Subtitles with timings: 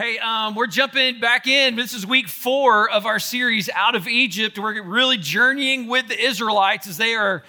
[0.00, 1.76] Hey, um, we're jumping back in.
[1.76, 4.58] This is week four of our series, Out of Egypt.
[4.58, 7.42] We're really journeying with the Israelites as they are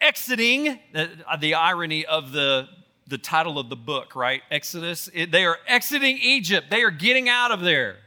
[0.00, 0.80] exiting.
[0.92, 2.66] The, the irony of the,
[3.06, 4.42] the title of the book, right?
[4.50, 5.10] Exodus.
[5.14, 7.98] It, they are exiting Egypt, they are getting out of there.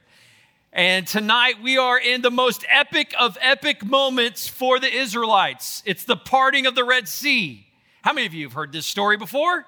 [0.73, 5.81] And tonight we are in the most epic of epic moments for the Israelites.
[5.85, 7.65] It's the parting of the Red Sea.
[8.01, 9.65] How many of you have heard this story before?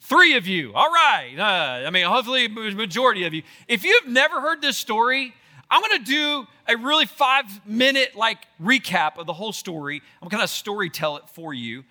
[0.00, 0.72] Three of you.
[0.74, 1.34] All right.
[1.38, 3.42] Uh, I mean, hopefully, majority of you.
[3.68, 5.34] If you've never heard this story,
[5.70, 10.02] I'm going to do a really five minute like recap of the whole story.
[10.20, 11.84] I'm going to story tell it for you.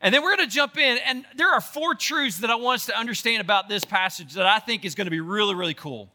[0.00, 0.98] And then we're going to jump in.
[1.06, 4.46] And there are four truths that I want us to understand about this passage that
[4.46, 6.08] I think is going to be really, really cool.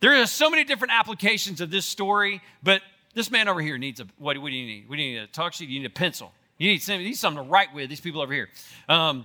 [0.00, 2.82] There are so many different applications of this story, but
[3.14, 4.88] this man over here needs a what, what do you need?
[4.88, 6.32] We need a talk sheet, you need a pencil.
[6.58, 8.50] You need, you need something to write with, these people over here.
[8.88, 9.24] Um,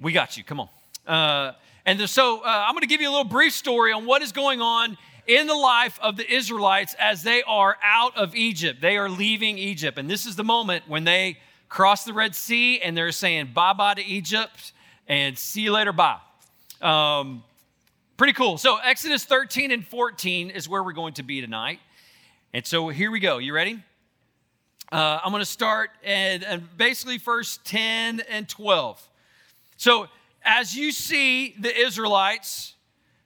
[0.00, 0.44] we got you.
[0.44, 0.68] Come on.
[1.06, 1.52] Uh,
[1.86, 4.32] and so uh, I'm going to give you a little brief story on what is
[4.32, 8.80] going on in the life of the Israelites as they are out of Egypt.
[8.80, 9.98] They are leaving Egypt.
[9.98, 11.38] And this is the moment when they
[11.68, 14.72] cross the Red Sea and they're saying bye bye to Egypt
[15.08, 16.18] and see you later, bye.
[16.80, 17.42] Um,
[18.16, 18.58] pretty cool.
[18.58, 21.80] So, Exodus 13 and 14 is where we're going to be tonight.
[22.52, 23.38] And so, here we go.
[23.38, 23.82] You ready?
[24.92, 29.08] Uh, I'm going to start at, at basically verse 10 and 12.
[29.84, 30.06] So,
[30.42, 32.72] as you see the Israelites,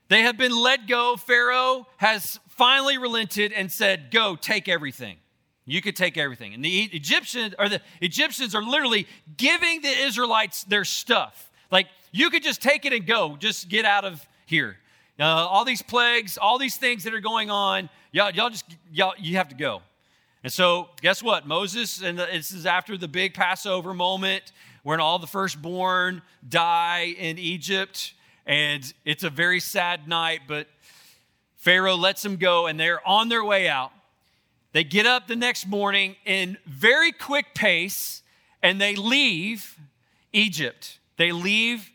[0.08, 1.14] they have been let go.
[1.16, 5.18] Pharaoh has finally relented and said, Go, take everything.
[5.66, 6.54] You could take everything.
[6.54, 9.06] And the Egyptians or the Egyptians are literally
[9.36, 11.48] giving the Israelites their stuff.
[11.70, 14.78] Like, you could just take it and go, just get out of here.
[15.16, 19.14] Uh, all these plagues, all these things that are going on, y'all, y'all just, y'all,
[19.16, 19.80] you have to go.
[20.44, 21.46] And so, guess what?
[21.46, 24.52] Moses, and this is after the big Passover moment
[24.84, 28.14] when all the firstborn die in Egypt.
[28.46, 30.68] And it's a very sad night, but
[31.56, 33.92] Pharaoh lets them go, and they're on their way out.
[34.72, 38.22] They get up the next morning in very quick pace,
[38.62, 39.76] and they leave
[40.32, 41.00] Egypt.
[41.16, 41.90] They leave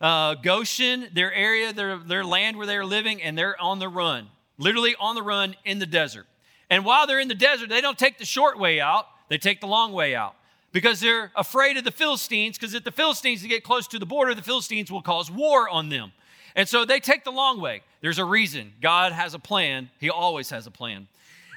[0.00, 4.28] uh, Goshen, their area, their, their land where they're living, and they're on the run,
[4.58, 6.26] literally on the run in the desert.
[6.74, 9.60] And while they're in the desert, they don't take the short way out, they take
[9.60, 10.34] the long way out
[10.72, 14.34] because they're afraid of the Philistines, because if the Philistines get close to the border,
[14.34, 16.10] the Philistines will cause war on them.
[16.56, 17.82] And so they take the long way.
[18.00, 18.72] There's a reason.
[18.82, 19.88] God has a plan.
[20.00, 21.06] He always has a plan.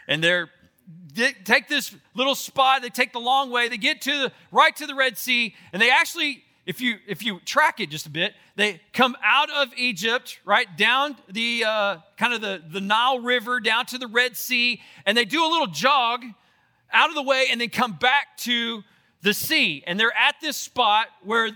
[0.07, 0.51] And they're
[1.15, 4.75] they take this little spot, they take the long way, they get to the right
[4.75, 8.09] to the Red Sea, and they actually, if you if you track it just a
[8.09, 13.19] bit, they come out of Egypt, right down the uh, kind of the, the Nile
[13.19, 16.25] River down to the Red Sea, and they do a little jog
[16.91, 18.83] out of the way and then come back to
[19.21, 19.81] the sea.
[19.87, 21.51] And they're at this spot where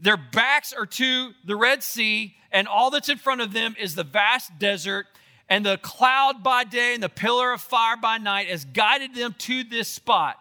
[0.00, 3.94] their backs are to the Red Sea, and all that's in front of them is
[3.94, 5.06] the vast desert.
[5.48, 9.36] And the cloud by day and the pillar of fire by night has guided them
[9.38, 10.36] to this spot.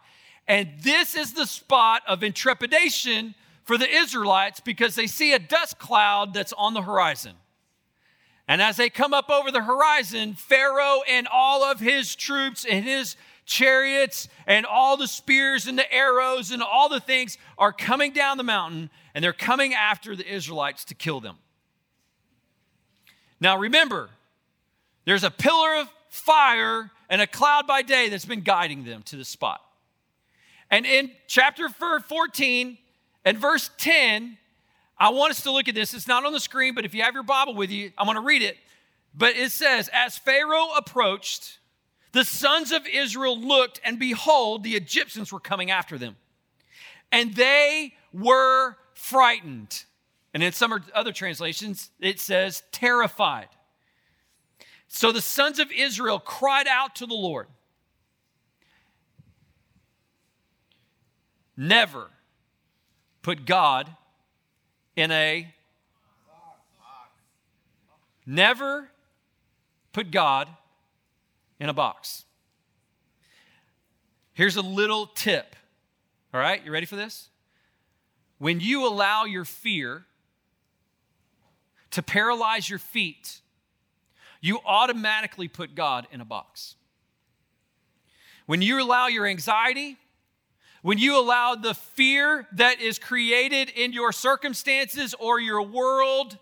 [0.47, 3.35] And this is the spot of intrepidation
[3.67, 7.33] for the Israelites because they see a dust cloud that's on the horizon.
[8.47, 12.85] And as they come up over the horizon, Pharaoh and all of his troops and
[12.85, 18.13] his chariots and all the spears and the arrows and all the things are coming
[18.13, 21.35] down the mountain and they're coming after the Israelites to kill them.
[23.41, 24.09] Now remember,
[25.03, 29.17] there's a pillar of fire and a cloud by day that's been guiding them to
[29.17, 29.61] the spot.
[30.71, 32.77] And in chapter 14
[33.27, 34.37] and verse 10,
[34.97, 35.93] I want us to look at this.
[35.93, 38.15] It's not on the screen, but if you have your Bible with you, I'm going
[38.15, 38.55] to read it.
[39.13, 41.59] But it says, As Pharaoh approached,
[42.13, 46.15] the sons of Israel looked, and behold, the Egyptians were coming after them.
[47.11, 49.83] And they were frightened.
[50.33, 53.49] And in some other translations, it says terrified.
[54.87, 57.47] So the sons of Israel cried out to the Lord.
[61.57, 62.07] Never
[63.27, 63.89] put God
[64.95, 65.53] in a
[68.25, 68.87] never
[69.91, 70.47] put God
[71.59, 72.23] in a box.
[74.31, 75.57] Here's a little tip.
[76.33, 77.27] All right, you ready for this?
[78.37, 80.05] When you allow your fear
[81.91, 83.41] to paralyze your feet,
[84.39, 86.75] you automatically put God in a box.
[88.45, 89.97] When you allow your anxiety,
[90.87, 96.37] when you allow the fear that is created in your circumstances or your world,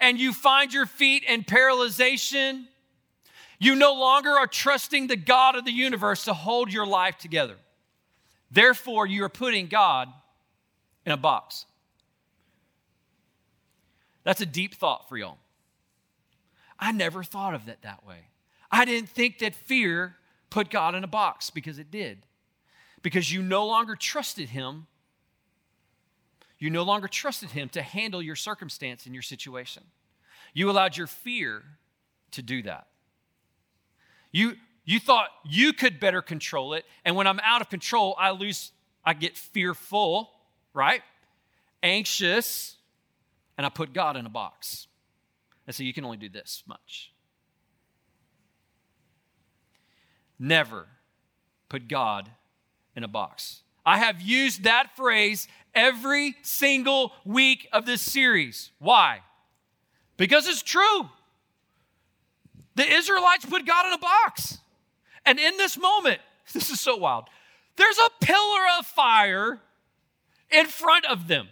[0.00, 2.64] and you find your feet in paralyzation,
[3.60, 7.54] you no longer are trusting the God of the universe to hold your life together.
[8.50, 10.08] Therefore, you are putting God
[11.06, 11.64] in a box.
[14.24, 15.38] That's a deep thought for y'all.
[16.80, 18.26] I never thought of it that way.
[18.72, 20.16] I didn't think that fear
[20.50, 22.24] put God in a box because it did.
[23.04, 24.86] Because you no longer trusted Him.
[26.58, 29.82] You no longer trusted Him to handle your circumstance and your situation.
[30.54, 31.62] You allowed your fear
[32.30, 32.86] to do that.
[34.32, 34.54] You,
[34.86, 36.86] you thought you could better control it.
[37.04, 38.72] And when I'm out of control, I lose,
[39.04, 40.30] I get fearful,
[40.72, 41.02] right?
[41.82, 42.78] Anxious,
[43.58, 44.86] and I put God in a box.
[45.66, 47.12] And so you can only do this much.
[50.38, 50.86] Never
[51.68, 52.30] put God
[52.96, 53.62] in a box.
[53.86, 58.70] I have used that phrase every single week of this series.
[58.78, 59.20] Why?
[60.16, 61.08] Because it's true.
[62.76, 64.58] The Israelites put God in a box.
[65.26, 66.20] And in this moment,
[66.52, 67.24] this is so wild,
[67.76, 69.60] there's a pillar of fire
[70.50, 71.48] in front of them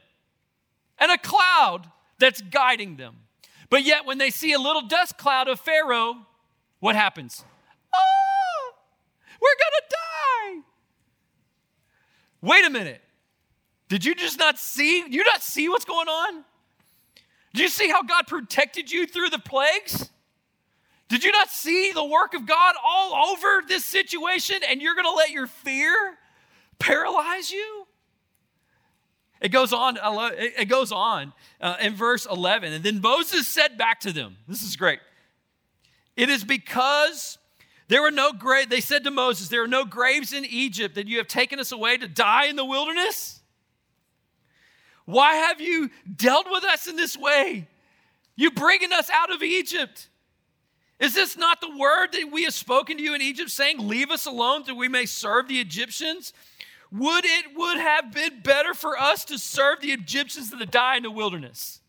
[0.98, 3.16] and a cloud that's guiding them.
[3.68, 6.14] But yet, when they see a little dust cloud of Pharaoh,
[6.78, 7.44] what happens?
[7.94, 8.72] Oh,
[9.40, 10.11] we're gonna die.
[12.42, 13.00] Wait a minute.
[13.88, 15.04] Did you just not see?
[15.08, 16.44] You not see what's going on?
[17.54, 20.10] Do you see how God protected you through the plagues?
[21.08, 25.06] Did you not see the work of God all over this situation and you're going
[25.06, 25.94] to let your fear
[26.78, 27.86] paralyze you?
[29.42, 32.72] It goes on, it goes on uh, in verse 11.
[32.72, 35.00] And then Moses said back to them, this is great.
[36.16, 37.36] It is because
[37.92, 41.08] there were no grave, they said to Moses, there are no graves in Egypt that
[41.08, 43.42] you have taken us away to die in the wilderness.
[45.04, 47.68] Why have you dealt with us in this way?
[48.34, 50.08] You bringing us out of Egypt.
[51.00, 54.10] Is this not the word that we have spoken to you in Egypt, saying, Leave
[54.10, 56.32] us alone that we may serve the Egyptians?
[56.92, 60.96] Would it would have been better for us to serve the Egyptians than to die
[60.96, 61.82] in the wilderness?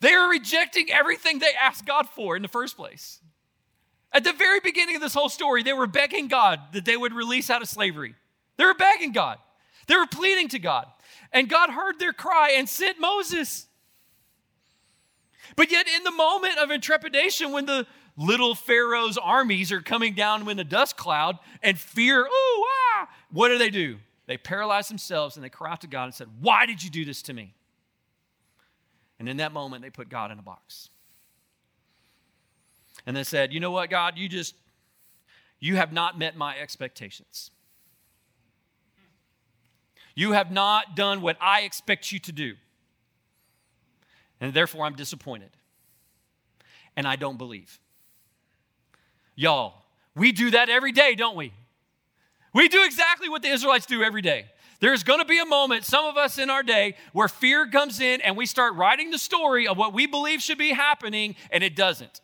[0.00, 3.22] They are rejecting everything they asked God for in the first place.
[4.12, 7.12] At the very beginning of this whole story, they were begging God that they would
[7.12, 8.14] release out of slavery.
[8.56, 9.38] They were begging God.
[9.86, 10.86] They were pleading to God.
[11.32, 13.66] And God heard their cry and sent Moses.
[15.54, 17.86] But yet, in the moment of intrepidation, when the
[18.16, 22.64] little Pharaoh's armies are coming down in a dust cloud and fear, ooh,
[22.94, 23.98] ah, what do they do?
[24.26, 27.04] They paralyze themselves and they cry out to God and said, Why did you do
[27.04, 27.54] this to me?
[29.18, 30.90] And in that moment, they put God in a box.
[33.06, 34.54] And they said, You know what, God, you just,
[35.60, 37.50] you have not met my expectations.
[40.14, 42.54] You have not done what I expect you to do.
[44.40, 45.50] And therefore, I'm disappointed.
[46.96, 47.78] And I don't believe.
[49.34, 49.74] Y'all,
[50.14, 51.52] we do that every day, don't we?
[52.54, 54.46] We do exactly what the Israelites do every day.
[54.80, 58.00] There's going to be a moment, some of us in our day, where fear comes
[58.00, 61.62] in and we start writing the story of what we believe should be happening, and
[61.62, 62.20] it doesn't.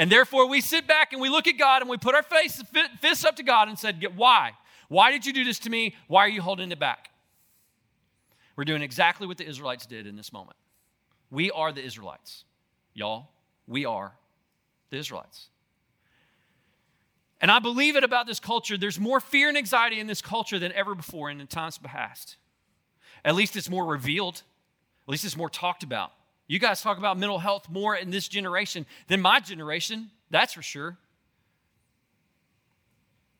[0.00, 2.62] And therefore, we sit back and we look at God and we put our face,
[3.02, 4.52] fists up to God and said, Why?
[4.88, 5.94] Why did you do this to me?
[6.08, 7.10] Why are you holding it back?
[8.56, 10.56] We're doing exactly what the Israelites did in this moment.
[11.30, 12.44] We are the Israelites.
[12.94, 13.28] Y'all,
[13.66, 14.14] we are
[14.88, 15.50] the Israelites.
[17.42, 18.78] And I believe it about this culture.
[18.78, 22.38] There's more fear and anxiety in this culture than ever before in times past.
[23.22, 24.44] At least it's more revealed.
[25.06, 26.12] At least it's more talked about.
[26.50, 30.62] You guys talk about mental health more in this generation than my generation, that's for
[30.62, 30.98] sure.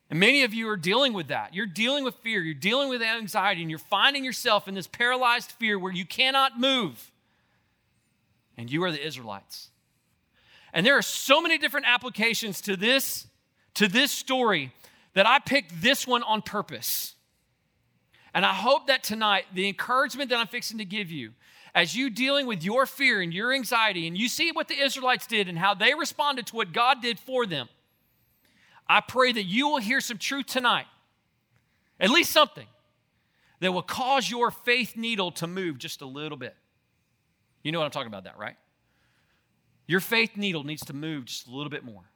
[0.08, 1.52] And many of you are dealing with that.
[1.52, 5.50] You're dealing with fear, you're dealing with anxiety, and you're finding yourself in this paralyzed
[5.50, 7.10] fear where you cannot move.
[8.56, 9.70] And you are the Israelites.
[10.72, 13.26] And there are so many different applications to this
[13.74, 14.72] to this story
[15.14, 17.16] that I picked this one on purpose.
[18.32, 21.32] And I hope that tonight, the encouragement that I'm fixing to give you,
[21.74, 25.26] as you dealing with your fear and your anxiety, and you see what the Israelites
[25.26, 27.68] did and how they responded to what God did for them,
[28.88, 30.86] I pray that you will hear some truth tonight,
[32.00, 32.66] at least something,
[33.60, 36.56] that will cause your faith needle to move just a little bit.
[37.62, 38.56] You know what I'm talking about, that, right?
[39.86, 42.10] Your faith needle needs to move just a little bit more.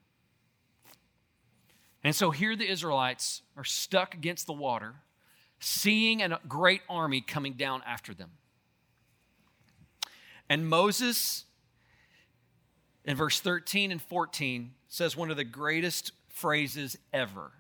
[2.03, 4.95] And so here the Israelites are stuck against the water,
[5.59, 8.31] seeing a great army coming down after them.
[10.49, 11.45] And Moses,
[13.05, 17.53] in verse 13 and 14, says one of the greatest phrases ever.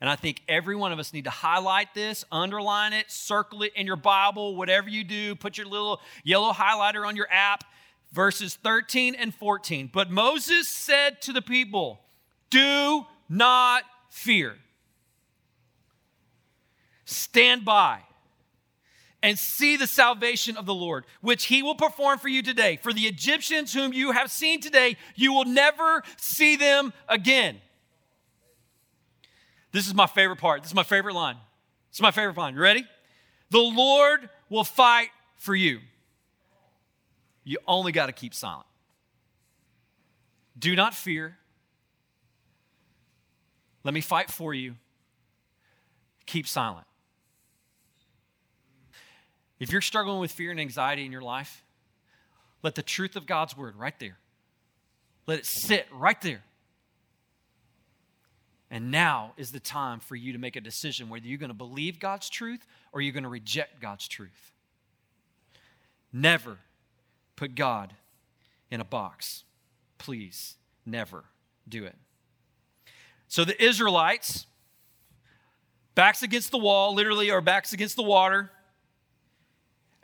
[0.00, 3.72] And I think every one of us need to highlight this, underline it, circle it
[3.76, 7.64] in your Bible, whatever you do, put your little yellow highlighter on your app.
[8.10, 9.88] Verses 13 and 14.
[9.92, 12.00] But Moses said to the people,
[12.50, 14.56] Do not fear.
[17.04, 18.00] Stand by
[19.22, 22.78] and see the salvation of the Lord, which he will perform for you today.
[22.82, 27.60] For the Egyptians whom you have seen today, you will never see them again.
[29.70, 30.62] This is my favorite part.
[30.62, 31.36] This is my favorite line.
[31.90, 32.54] This is my favorite line.
[32.54, 32.84] You ready?
[33.50, 35.80] The Lord will fight for you.
[37.44, 38.66] You only got to keep silent.
[40.58, 41.38] Do not fear.
[43.84, 44.76] Let me fight for you.
[46.26, 46.86] Keep silent.
[49.62, 51.62] If you're struggling with fear and anxiety in your life,
[52.64, 54.18] let the truth of God's word right there,
[55.28, 56.42] let it sit right there.
[58.72, 61.54] And now is the time for you to make a decision whether you're going to
[61.54, 64.50] believe God's truth or you're going to reject God's truth.
[66.12, 66.58] Never
[67.36, 67.94] put God
[68.68, 69.44] in a box.
[69.96, 71.22] Please, never
[71.68, 71.94] do it.
[73.28, 74.44] So the Israelites,
[75.94, 78.50] backs against the wall, literally, or backs against the water.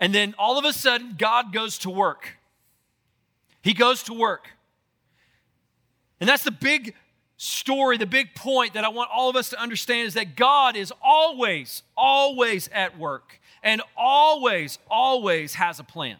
[0.00, 2.36] And then all of a sudden, God goes to work.
[3.62, 4.48] He goes to work.
[6.20, 6.94] And that's the big
[7.36, 10.76] story, the big point that I want all of us to understand is that God
[10.76, 16.16] is always, always at work and always, always has a plan.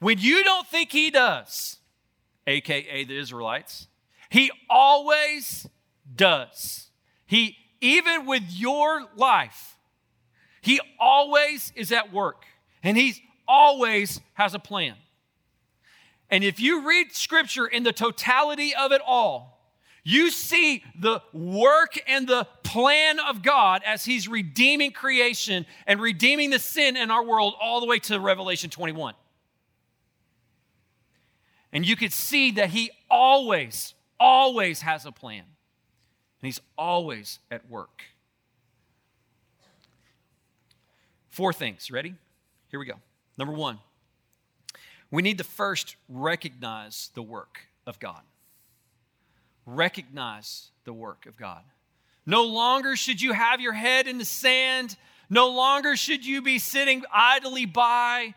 [0.00, 1.78] When you don't think He does,
[2.46, 3.88] AKA the Israelites,
[4.30, 5.66] He always
[6.14, 6.90] does.
[7.26, 9.76] He, even with your life,
[10.62, 12.46] He always is at work
[12.82, 14.94] and He always has a plan.
[16.30, 19.58] And if you read Scripture in the totality of it all,
[20.04, 26.50] you see the work and the plan of God as He's redeeming creation and redeeming
[26.50, 29.14] the sin in our world all the way to Revelation 21.
[31.72, 35.42] And you could see that He always, always has a plan.
[36.40, 38.02] And He's always at work.
[41.28, 41.90] Four things.
[41.90, 42.14] Ready?
[42.68, 43.00] Here we go.
[43.36, 43.78] Number one,
[45.10, 48.20] we need to first recognize the work of God.
[49.64, 51.62] Recognize the work of God.
[52.26, 54.96] No longer should you have your head in the sand.
[55.30, 58.34] No longer should you be sitting idly by,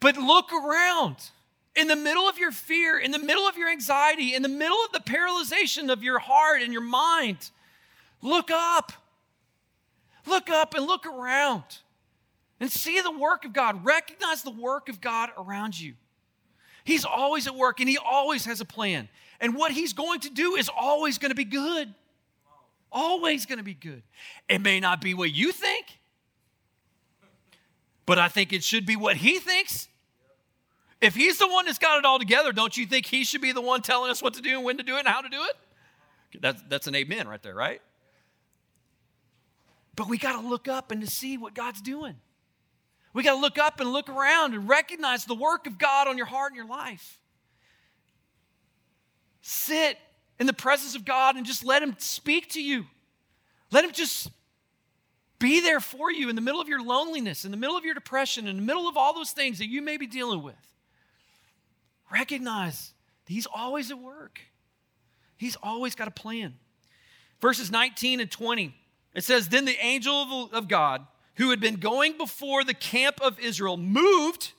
[0.00, 1.16] but look around.
[1.74, 4.78] In the middle of your fear, in the middle of your anxiety, in the middle
[4.84, 7.50] of the paralyzation of your heart and your mind,
[8.22, 8.92] look up.
[10.26, 11.64] Look up and look around
[12.64, 13.84] and see the work of God.
[13.84, 15.92] Recognize the work of God around you.
[16.82, 19.10] He's always at work and He always has a plan.
[19.38, 21.92] And what He's going to do is always going to be good.
[22.90, 24.02] Always going to be good.
[24.48, 25.84] It may not be what you think,
[28.06, 29.86] but I think it should be what He thinks.
[31.02, 33.52] If He's the one that's got it all together, don't you think He should be
[33.52, 35.28] the one telling us what to do and when to do it and how to
[35.28, 36.40] do it?
[36.40, 37.82] That's, that's an amen right there, right?
[39.96, 42.14] But we got to look up and to see what God's doing.
[43.14, 46.18] We got to look up and look around and recognize the work of God on
[46.18, 47.20] your heart and your life.
[49.40, 49.98] Sit
[50.40, 52.86] in the presence of God and just let Him speak to you.
[53.70, 54.30] Let Him just
[55.38, 57.94] be there for you in the middle of your loneliness, in the middle of your
[57.94, 60.54] depression, in the middle of all those things that you may be dealing with.
[62.10, 62.94] Recognize
[63.26, 64.40] that He's always at work,
[65.36, 66.54] He's always got a plan.
[67.40, 68.74] Verses 19 and 20,
[69.14, 71.06] it says, Then the angel of God
[71.36, 74.52] who had been going before the camp of Israel moved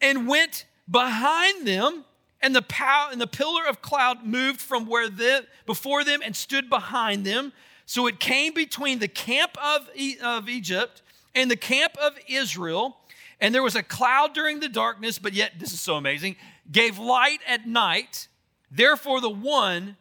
[0.00, 2.04] and went behind them
[2.42, 6.34] and the pow- and the pillar of cloud moved from where the, before them and
[6.34, 7.52] stood behind them.
[7.86, 11.02] So it came between the camp of, e- of Egypt
[11.34, 12.96] and the camp of Israel.
[13.40, 16.36] And there was a cloud during the darkness but yet this is so amazing
[16.70, 18.28] gave light at night.
[18.70, 19.96] Therefore the one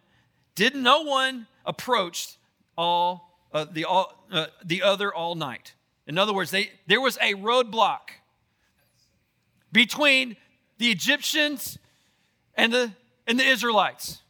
[0.55, 2.38] did no one approached
[2.77, 5.74] all uh, the all, uh, the other all night
[6.09, 8.09] in other words, they, there was a roadblock
[9.71, 10.35] between
[10.79, 11.77] the Egyptians
[12.55, 12.91] and the,
[13.27, 14.23] and the Israelites.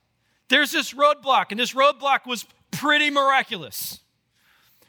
[0.49, 4.01] There's this roadblock, and this roadblock was pretty miraculous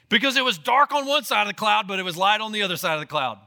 [0.09, 2.50] because it was dark on one side of the cloud, but it was light on
[2.50, 3.38] the other side of the cloud.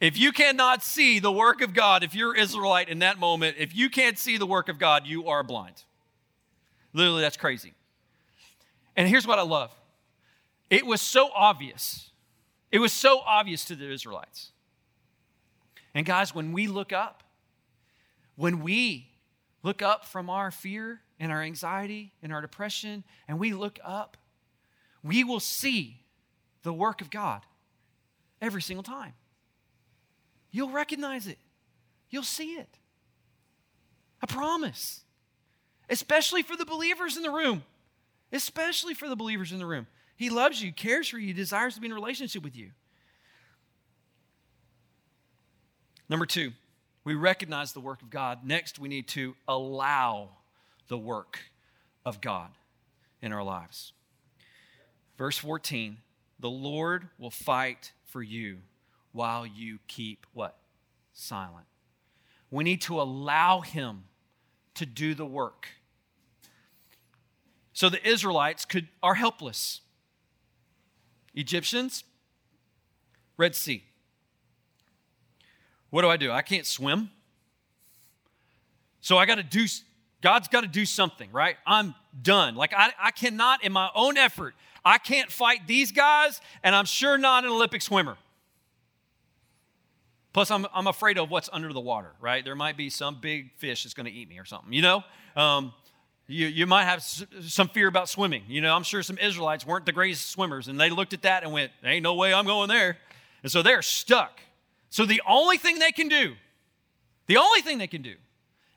[0.00, 3.76] If you cannot see the work of God, if you're Israelite in that moment, if
[3.76, 5.82] you can't see the work of God, you are blind.
[6.94, 7.74] Literally, that's crazy.
[8.96, 9.72] And here's what I love
[10.70, 12.10] it was so obvious
[12.74, 14.50] it was so obvious to the Israelites.
[15.94, 17.22] And guys, when we look up,
[18.34, 19.12] when we
[19.62, 24.16] look up from our fear and our anxiety and our depression, and we look up,
[25.04, 26.00] we will see
[26.64, 27.42] the work of God
[28.42, 29.12] every single time.
[30.50, 31.38] You'll recognize it,
[32.10, 32.80] you'll see it.
[34.20, 35.02] I promise.
[35.88, 37.62] Especially for the believers in the room.
[38.32, 39.86] Especially for the believers in the room.
[40.16, 42.70] He loves you, cares for you, desires to be in a relationship with you.
[46.08, 46.52] Number two,
[47.04, 48.44] we recognize the work of God.
[48.44, 50.30] Next, we need to allow
[50.88, 51.38] the work
[52.04, 52.50] of God
[53.22, 53.92] in our lives.
[55.16, 55.98] Verse 14
[56.40, 58.58] the Lord will fight for you
[59.12, 60.58] while you keep what?
[61.12, 61.66] Silent.
[62.50, 64.04] We need to allow Him
[64.74, 65.68] to do the work.
[67.72, 69.80] So the Israelites could, are helpless.
[71.34, 72.04] Egyptians,
[73.36, 73.84] Red Sea.
[75.90, 76.32] What do I do?
[76.32, 77.10] I can't swim.
[79.00, 79.66] So I got to do,
[80.22, 81.56] God's got to do something, right?
[81.66, 82.54] I'm done.
[82.54, 86.84] Like I, I cannot, in my own effort, I can't fight these guys, and I'm
[86.84, 88.16] sure not an Olympic swimmer.
[90.32, 92.44] Plus, I'm, I'm afraid of what's under the water, right?
[92.44, 95.04] There might be some big fish that's going to eat me or something, you know?
[95.36, 95.72] Um,
[96.26, 98.44] you, you might have some fear about swimming.
[98.48, 101.42] You know, I'm sure some Israelites weren't the greatest swimmers, and they looked at that
[101.42, 102.96] and went, Ain't no way I'm going there.
[103.42, 104.40] And so they're stuck.
[104.88, 106.34] So the only thing they can do,
[107.26, 108.14] the only thing they can do,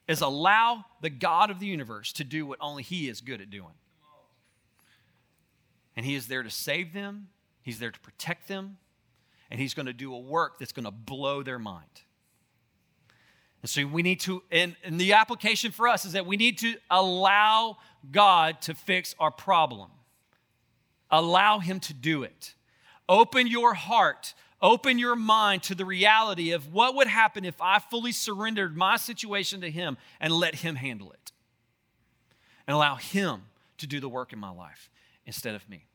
[0.08, 3.50] is allow the God of the universe to do what only He is good at
[3.50, 3.74] doing.
[5.96, 7.30] And He is there to save them,
[7.62, 8.78] He's there to protect them,
[9.50, 12.02] and He's going to do a work that's going to blow their mind.
[13.62, 16.60] And so we need to, and, and the application for us is that we need
[16.60, 17.78] to allow
[18.12, 19.90] God to fix our problem.
[21.10, 22.54] Allow Him to do it.
[23.10, 27.80] Open your heart, open your mind to the reality of what would happen if I
[27.80, 31.32] fully surrendered my situation to Him and let Him handle it.
[32.68, 33.44] And allow Him
[33.78, 34.90] to do the work in my life
[35.26, 35.86] instead of me.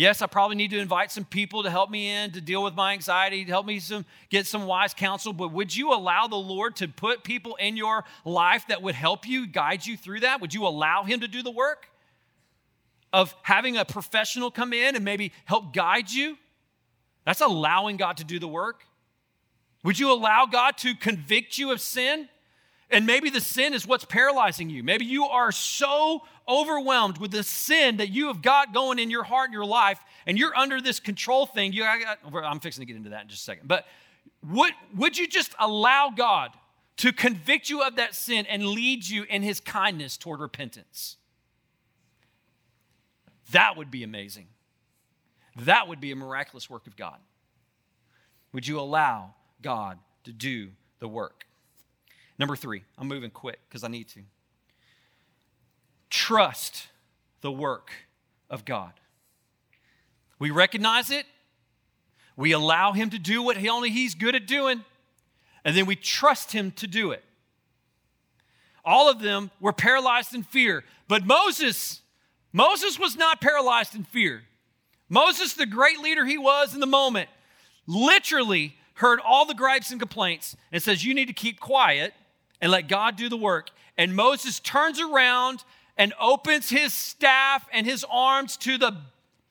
[0.00, 2.74] Yes, I probably need to invite some people to help me in to deal with
[2.74, 5.34] my anxiety, to help me some, get some wise counsel.
[5.34, 9.28] But would you allow the Lord to put people in your life that would help
[9.28, 10.40] you, guide you through that?
[10.40, 11.90] Would you allow Him to do the work
[13.12, 16.38] of having a professional come in and maybe help guide you?
[17.26, 18.86] That's allowing God to do the work.
[19.84, 22.30] Would you allow God to convict you of sin?
[22.90, 24.82] And maybe the sin is what's paralyzing you.
[24.82, 29.22] Maybe you are so overwhelmed with the sin that you have got going in your
[29.22, 31.72] heart and your life, and you're under this control thing.
[31.72, 33.68] You, I, am fixing to get into that in just a second.
[33.68, 33.86] But
[34.48, 36.50] would, would you just allow God
[36.98, 41.16] to convict you of that sin and lead you in his kindness toward repentance?
[43.52, 44.48] That would be amazing.
[45.56, 47.18] That would be a miraculous work of God.
[48.52, 51.44] Would you allow God to do the work?
[52.40, 54.20] Number three, I'm moving quick because I need to.
[56.08, 56.88] Trust
[57.42, 57.90] the work
[58.48, 58.94] of God.
[60.38, 61.26] We recognize it,
[62.38, 64.82] we allow Him to do what only He's good at doing,
[65.66, 67.22] and then we trust Him to do it.
[68.86, 72.00] All of them were paralyzed in fear, but Moses,
[72.54, 74.44] Moses was not paralyzed in fear.
[75.10, 77.28] Moses, the great leader he was in the moment,
[77.86, 82.14] literally heard all the gripes and complaints and says, You need to keep quiet
[82.60, 83.70] and let God do the work.
[83.96, 85.64] And Moses turns around
[85.96, 88.96] and opens his staff and his arms to the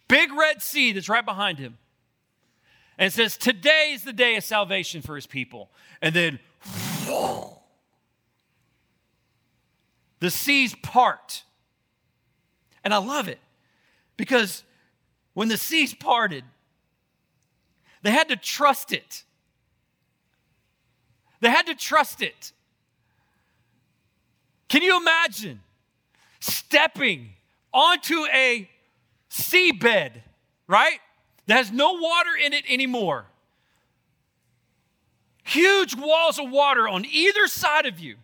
[0.08, 1.78] big Red Sea that's right behind him.
[2.98, 5.70] And says, Today is the day of salvation for his people.
[6.02, 6.40] And then
[10.20, 11.44] the seas part.
[12.84, 13.40] And I love it
[14.18, 14.64] because
[15.34, 16.44] when the seas parted,
[18.02, 19.24] they had to trust it.
[21.42, 22.52] They had to trust it.
[24.70, 25.62] Can you imagine
[26.40, 27.32] stepping
[27.74, 28.70] onto a
[29.30, 30.12] seabed,
[30.68, 31.00] right?
[31.48, 33.26] That has no water in it anymore.
[35.44, 38.18] Huge walls of water on either side of you.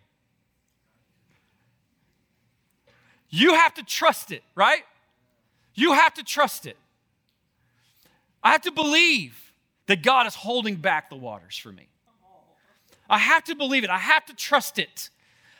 [3.30, 4.84] You have to trust it, right?
[5.74, 6.78] You have to trust it.
[8.44, 9.54] I have to believe
[9.88, 11.88] that God is holding back the waters for me.
[13.10, 13.90] I have to believe it.
[13.90, 15.10] I have to trust it.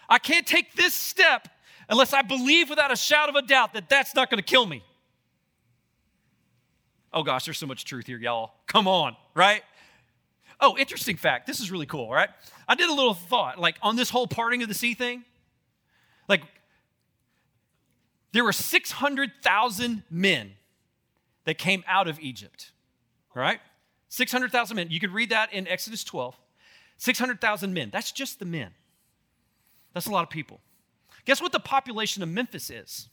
[0.10, 1.48] I can't take this step
[1.90, 4.66] unless I believe without a shadow of a doubt that that's not going to kill
[4.66, 4.84] me.
[7.14, 8.52] Oh gosh, there's so much truth here, y'all.
[8.68, 9.64] Come on, right?
[10.60, 11.48] Oh, interesting fact.
[11.48, 12.30] This is really cool, right?
[12.68, 15.24] I did a little thought, like on this whole parting of the sea thing.
[16.28, 16.42] Like,
[18.32, 20.52] there were 600,000 men
[21.46, 22.72] that came out of Egypt,
[23.34, 23.60] right?
[24.10, 24.88] 600,000 men.
[24.90, 26.36] You could read that in Exodus 12.
[26.98, 27.90] 600,000 men.
[27.92, 28.72] That's just the men.
[29.96, 30.60] That's a lot of people.
[31.26, 33.10] Guess what the population of Memphis is?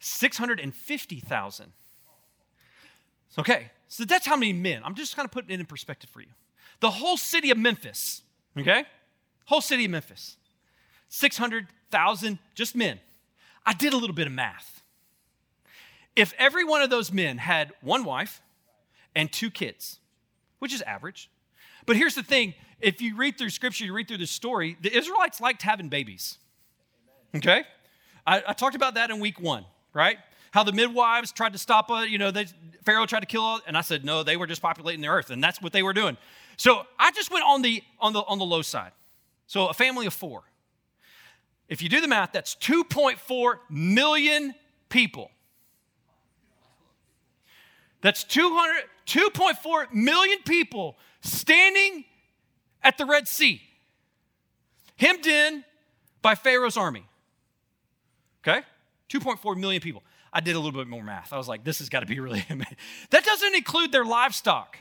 [0.00, 1.72] 650,000.
[3.38, 4.82] Okay, so that's how many men.
[4.84, 6.28] I'm just kind of putting it in perspective for you.
[6.80, 8.20] The whole city of Memphis,
[8.58, 8.84] okay?
[9.46, 10.36] Whole city of Memphis,
[11.08, 13.00] 600,000 just men.
[13.64, 14.82] I did a little bit of math.
[16.14, 18.42] If every one of those men had one wife
[19.14, 20.00] and two kids,
[20.58, 21.30] which is average.
[21.86, 24.94] But here's the thing if you read through scripture, you read through the story, the
[24.94, 26.38] Israelites liked having babies.
[27.34, 27.64] Okay?
[28.26, 30.18] I, I talked about that in week one, right?
[30.50, 32.46] How the midwives tried to stop, a, you know, they,
[32.84, 35.30] Pharaoh tried to kill, all, and I said, no, they were just populating the earth,
[35.30, 36.16] and that's what they were doing.
[36.56, 38.92] So I just went on the, on the, on the low side.
[39.46, 40.42] So a family of four.
[41.68, 44.54] If you do the math, that's 2.4 million
[44.88, 45.30] people.
[48.00, 52.04] That's 200, 2.4 million people standing
[52.82, 53.62] at the Red Sea,
[54.96, 55.64] hemmed in
[56.22, 57.04] by Pharaoh's army.
[58.46, 58.62] Okay?
[59.10, 60.02] 2.4 million people.
[60.32, 61.32] I did a little bit more math.
[61.32, 62.76] I was like, this has got to be really amazing.
[63.10, 64.78] That doesn't include their livestock.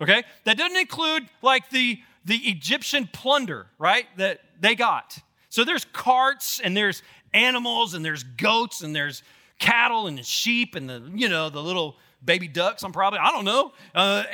[0.00, 0.22] Okay?
[0.44, 4.06] That doesn't include like the, the Egyptian plunder, right?
[4.16, 5.18] That they got.
[5.50, 7.02] So there's carts and there's
[7.34, 9.22] animals and there's goats and there's
[9.58, 12.82] cattle and the sheep and the, you know, the little baby ducks.
[12.82, 13.72] I'm probably, I don't know.
[13.94, 14.24] Uh,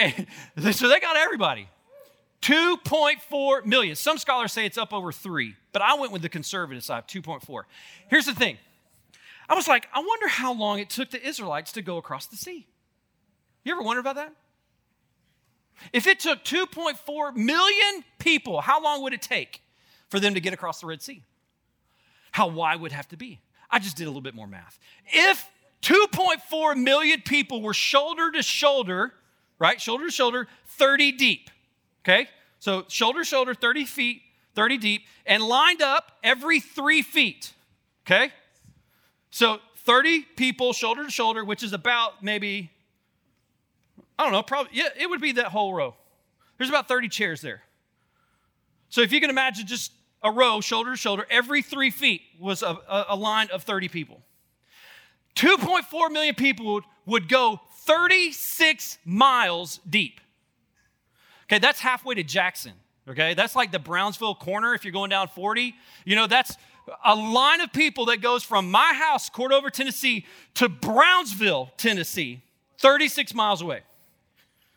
[0.73, 1.69] so they got everybody.
[2.43, 3.97] 2.4 million.
[3.97, 7.63] Some scholars say it's up over three, but I went with the conservative side, 2.4.
[8.09, 8.59] Here's the thing
[9.49, 12.37] I was like, I wonder how long it took the Israelites to go across the
[12.37, 12.67] sea.
[13.65, 14.33] You ever wonder about that?
[15.93, 19.63] If it took 2.4 million people, how long would it take
[20.09, 21.23] for them to get across the Red Sea?
[22.33, 23.41] How wide would have to be?
[23.71, 24.79] I just did a little bit more math.
[25.07, 25.49] If
[25.85, 29.13] 2.4 million people were shoulder to shoulder,
[29.59, 29.79] right?
[29.79, 31.51] Shoulder to shoulder, 30 deep.
[32.03, 32.27] Okay?
[32.59, 34.23] So shoulder to shoulder, 30 feet,
[34.55, 37.53] 30 deep, and lined up every three feet.
[38.07, 38.33] Okay?
[39.31, 42.71] So 30 people shoulder to shoulder, which is about maybe,
[44.19, 45.95] I don't know, probably, yeah, it would be that whole row.
[46.57, 47.63] There's about 30 chairs there.
[48.89, 49.93] So if you can imagine just
[50.23, 53.89] a row, shoulder to shoulder, every three feet was a, a, a line of 30
[53.89, 54.23] people.
[55.37, 60.21] 2.4 million people would, go 36 miles deep.
[61.45, 62.73] Okay, that's halfway to Jackson.
[63.09, 65.75] Okay, that's like the Brownsville corner if you're going down 40.
[66.07, 66.57] You know, that's
[67.05, 72.43] a line of people that goes from my house, Cordova, Tennessee, to Brownsville, Tennessee,
[72.79, 73.83] 36 miles away.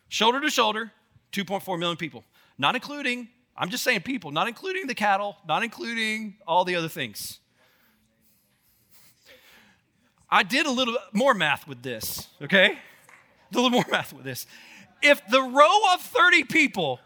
[0.10, 0.92] Shoulder to shoulder,
[1.32, 2.24] 2.4 million people.
[2.58, 6.90] Not including, I'm just saying people, not including the cattle, not including all the other
[6.90, 7.40] things.
[10.30, 12.72] I did a little more math with this, okay?
[12.72, 14.46] A little more math with this.
[15.02, 17.00] If the row of 30 people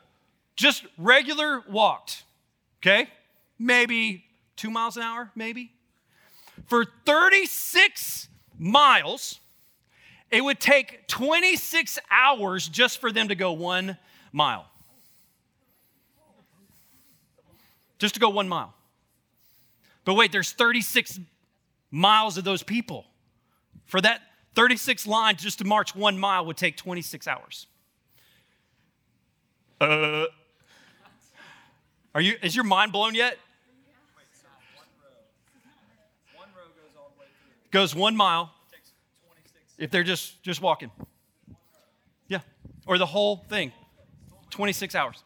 [0.55, 2.23] just regular walked,
[2.81, 3.07] okay?
[3.59, 5.71] Maybe two miles an hour, maybe.
[6.67, 9.39] For 36 miles,
[10.31, 13.97] it would take 26 hours just for them to go one
[14.31, 14.65] mile.
[17.99, 18.73] Just to go one mile.
[20.05, 21.19] But wait, there's 36
[21.91, 23.05] miles of those people.
[23.91, 24.21] For that
[24.55, 27.67] 36 lines just to march one mile would take 26 hours.
[29.81, 30.27] Uh,
[32.15, 33.37] are you, is your mind blown yet?
[37.69, 38.53] Goes one mile
[39.77, 40.89] if they're just, just walking.
[42.29, 42.39] Yeah.
[42.85, 43.73] Or the whole thing.
[44.51, 45.21] 26 hours.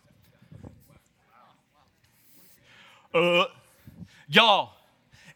[3.14, 3.46] Uh,
[4.28, 4.72] y'all,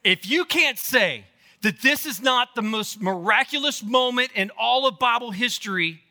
[0.04, 1.26] if you can't say
[1.62, 6.02] that this is not the most miraculous moment in all of Bible history,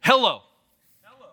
[0.00, 0.42] hello.
[1.02, 1.28] Hello.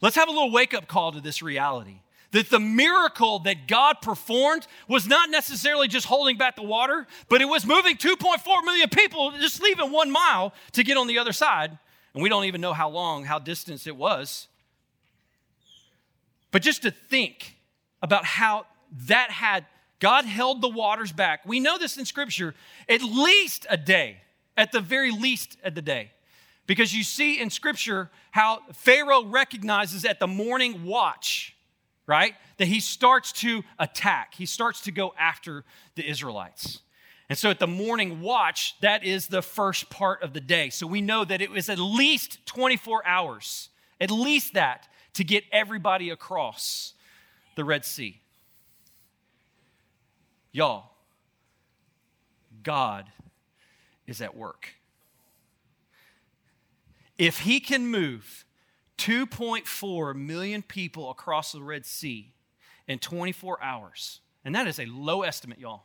[0.00, 2.00] Let's have a little wake up call to this reality.
[2.32, 7.40] That the miracle that God performed was not necessarily just holding back the water, but
[7.40, 11.32] it was moving 2.4 million people, just leaving one mile to get on the other
[11.32, 11.78] side.
[12.12, 14.48] And we don't even know how long, how distant it was.
[16.50, 17.56] But just to think
[18.02, 18.66] about how
[19.06, 19.66] that had
[19.98, 21.46] God held the waters back.
[21.46, 22.54] We know this in Scripture,
[22.88, 24.18] at least a day,
[24.56, 26.12] at the very least at the day.
[26.66, 31.56] Because you see in Scripture how Pharaoh recognizes at the morning watch,
[32.06, 36.80] right, that he starts to attack, he starts to go after the Israelites.
[37.28, 40.70] And so at the morning watch, that is the first part of the day.
[40.70, 43.68] So we know that it was at least 24 hours,
[44.00, 46.94] at least that, to get everybody across
[47.56, 48.20] the Red Sea.
[50.56, 50.84] Y'all,
[52.62, 53.04] God
[54.06, 54.70] is at work.
[57.18, 58.46] If He can move
[58.96, 62.32] 2.4 million people across the Red Sea
[62.88, 65.82] in 24 hours, and that is a low estimate, y'all,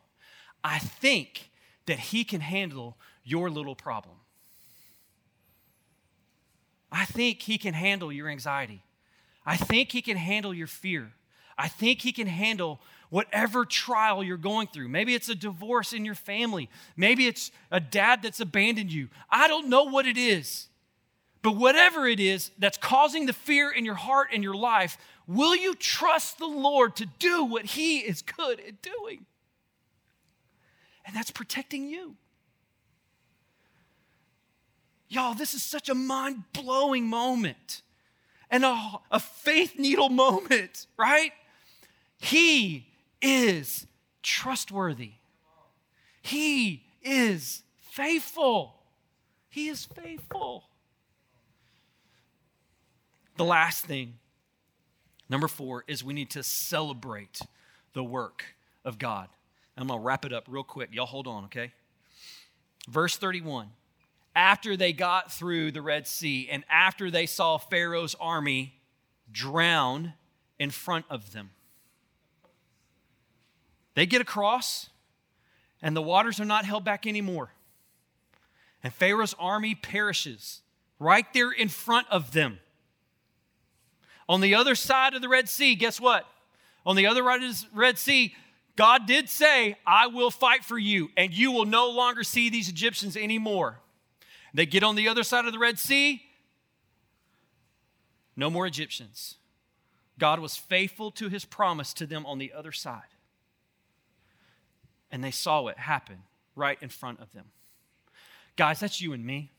[0.63, 1.51] I think
[1.85, 4.15] that He can handle your little problem.
[6.89, 8.83] I think He can handle your anxiety.
[9.45, 11.11] I think He can handle your fear.
[11.57, 12.79] I think He can handle
[13.11, 14.87] whatever trial you're going through.
[14.87, 16.69] Maybe it's a divorce in your family.
[16.95, 19.09] Maybe it's a dad that's abandoned you.
[19.29, 20.69] I don't know what it is.
[21.43, 24.97] But whatever it is that's causing the fear in your heart and your life,
[25.27, 29.25] will you trust the Lord to do what He is good at doing?
[31.05, 32.15] And that's protecting you.
[35.09, 37.81] Y'all, this is such a mind blowing moment
[38.49, 41.33] and a, a faith needle moment, right?
[42.17, 42.90] He
[43.21, 43.85] is
[44.23, 45.13] trustworthy.
[46.21, 48.75] He is faithful.
[49.49, 50.65] He is faithful.
[53.37, 54.15] The last thing,
[55.29, 57.41] number four, is we need to celebrate
[57.93, 58.43] the work
[58.85, 59.29] of God.
[59.77, 60.89] I'm going to wrap it up real quick.
[60.93, 61.71] Y'all hold on, okay?
[62.87, 63.69] Verse 31
[64.35, 68.75] After they got through the Red Sea and after they saw Pharaoh's army
[69.31, 70.13] drown
[70.59, 71.49] in front of them,
[73.95, 74.89] they get across
[75.81, 77.51] and the waters are not held back anymore.
[78.83, 80.61] And Pharaoh's army perishes
[80.99, 82.59] right there in front of them.
[84.29, 86.25] On the other side of the Red Sea, guess what?
[86.85, 88.33] On the other side of the Red Sea,
[88.75, 92.69] God did say, I will fight for you, and you will no longer see these
[92.69, 93.79] Egyptians anymore.
[94.53, 96.21] They get on the other side of the Red Sea,
[98.35, 99.35] no more Egyptians.
[100.17, 103.10] God was faithful to his promise to them on the other side.
[105.11, 106.23] And they saw it happen
[106.55, 107.45] right in front of them.
[108.55, 109.51] Guys, that's you and me.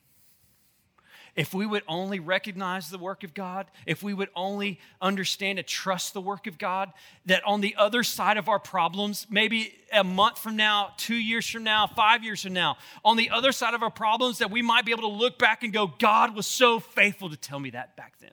[1.34, 5.66] If we would only recognize the work of God, if we would only understand and
[5.66, 6.92] trust the work of God,
[7.24, 11.48] that on the other side of our problems, maybe a month from now, two years
[11.48, 14.60] from now, five years from now, on the other side of our problems, that we
[14.60, 17.70] might be able to look back and go, God was so faithful to tell me
[17.70, 18.30] that back then.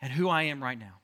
[0.00, 0.97] And who I am right now.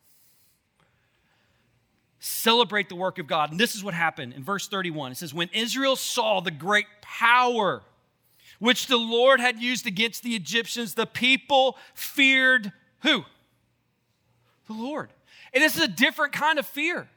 [2.26, 3.50] Celebrate the work of God.
[3.50, 5.12] And this is what happened in verse 31.
[5.12, 7.82] It says, When Israel saw the great power,
[8.58, 13.26] which the Lord had used against the Egyptians, the people feared who?
[14.68, 15.10] The Lord.
[15.52, 17.10] And this is a different kind of fear.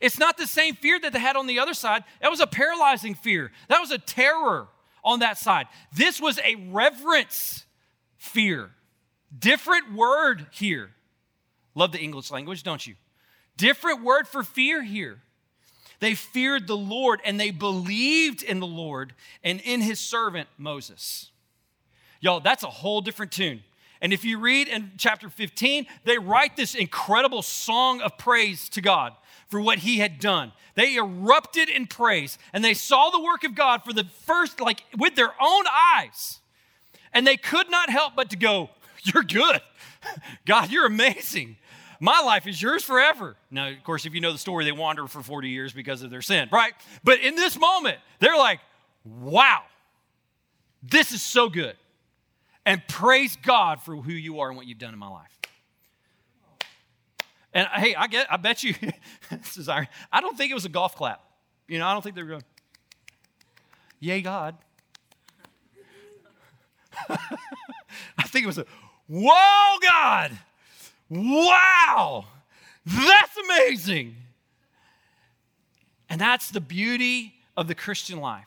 [0.00, 2.02] It's not the same fear that they had on the other side.
[2.20, 4.66] That was a paralyzing fear, that was a terror
[5.04, 5.68] on that side.
[5.94, 7.66] This was a reverence
[8.16, 8.72] fear.
[9.38, 10.90] Different word here.
[11.76, 12.96] Love the English language, don't you?
[13.62, 15.20] Different word for fear here.
[16.00, 21.30] They feared the Lord and they believed in the Lord and in his servant Moses.
[22.20, 23.62] Y'all, that's a whole different tune.
[24.00, 28.80] And if you read in chapter 15, they write this incredible song of praise to
[28.80, 29.12] God
[29.46, 30.50] for what he had done.
[30.74, 34.82] They erupted in praise and they saw the work of God for the first, like
[34.98, 36.40] with their own eyes.
[37.12, 38.70] And they could not help but to go,
[39.04, 39.60] You're good.
[40.46, 41.58] God, you're amazing.
[42.02, 43.36] My life is yours forever.
[43.48, 46.10] Now, of course, if you know the story, they wander for 40 years because of
[46.10, 46.72] their sin, right?
[47.04, 48.58] But in this moment, they're like,
[49.04, 49.62] wow,
[50.82, 51.76] this is so good.
[52.66, 55.30] And praise God for who you are and what you've done in my life.
[57.54, 58.74] And uh, hey, I get, I bet you,
[59.30, 61.22] this is I don't think it was a golf clap.
[61.68, 62.44] You know, I don't think they were going,
[64.00, 64.56] yay, God.
[67.08, 68.66] I think it was a,
[69.06, 70.36] whoa, God.
[71.14, 72.24] Wow,
[72.86, 74.16] that's amazing.
[76.08, 78.46] And that's the beauty of the Christian life.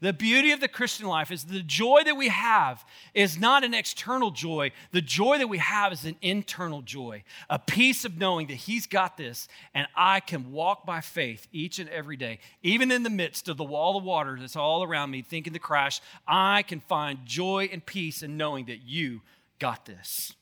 [0.00, 3.72] The beauty of the Christian life is the joy that we have is not an
[3.72, 4.72] external joy.
[4.90, 8.88] The joy that we have is an internal joy, a peace of knowing that He's
[8.88, 12.40] got this and I can walk by faith each and every day.
[12.64, 15.60] Even in the midst of the wall of water that's all around me, thinking to
[15.60, 19.20] crash, I can find joy and peace in knowing that you
[19.60, 20.34] got this.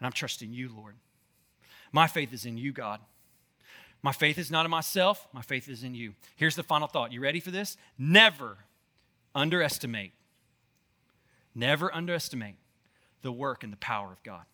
[0.00, 0.96] And I'm trusting you, Lord.
[1.92, 3.00] My faith is in you, God.
[4.02, 6.14] My faith is not in myself, my faith is in you.
[6.36, 7.12] Here's the final thought.
[7.12, 7.76] You ready for this?
[7.98, 8.56] Never
[9.34, 10.12] underestimate,
[11.54, 12.56] never underestimate
[13.22, 14.44] the work and the power of God.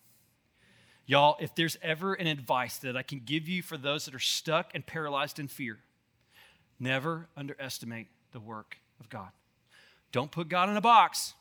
[1.05, 4.19] Y'all, if there's ever an advice that I can give you for those that are
[4.19, 5.79] stuck and paralyzed in fear,
[6.77, 9.29] never underestimate the work of God.
[10.11, 11.33] Don't put God in a box.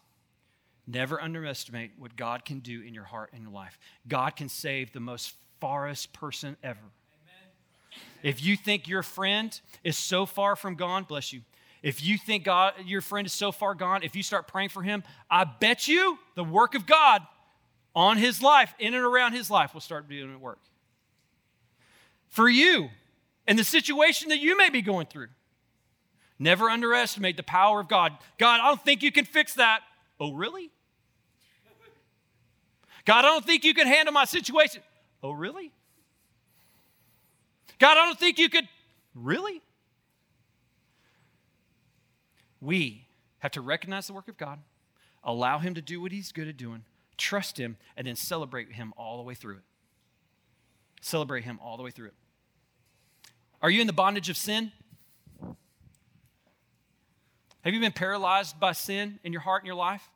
[0.87, 3.79] Never underestimate what God can do in your heart and your life.
[4.07, 6.79] God can save the most farthest person ever.
[6.79, 8.01] Amen.
[8.22, 11.40] If you think your friend is so far from gone, bless you.
[11.83, 14.83] If you think God, your friend is so far gone, if you start praying for
[14.83, 17.22] him, I bet you the work of God
[17.94, 20.59] on his life, in and around his life, will start doing the work.
[22.29, 22.90] For you,
[23.46, 25.29] and the situation that you may be going through,
[26.38, 28.12] never underestimate the power of God.
[28.38, 29.81] God, I don't think you can fix that.
[30.20, 30.70] Oh, really?
[33.07, 34.83] God, I don't think you can handle my situation.
[35.23, 35.73] Oh, really?
[37.79, 38.69] God, I don't think you could.
[39.14, 39.62] Really?
[42.61, 43.07] We
[43.38, 44.59] have to recognize the work of God,
[45.23, 46.85] allow Him to do what He's good at doing,
[47.16, 49.62] trust Him, and then celebrate Him all the way through it.
[51.01, 52.14] Celebrate Him all the way through it.
[53.62, 54.73] Are you in the bondage of sin?
[57.62, 60.09] Have you been paralyzed by sin in your heart and your life?